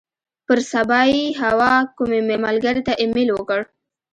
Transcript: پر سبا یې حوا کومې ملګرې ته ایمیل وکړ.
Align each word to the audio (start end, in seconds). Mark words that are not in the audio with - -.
پر 0.45 0.59
سبا 0.71 1.01
یې 1.13 1.23
حوا 1.41 1.73
کومې 1.97 2.19
ملګرې 2.45 2.81
ته 2.87 2.93
ایمیل 3.01 3.29
وکړ. 3.33 3.59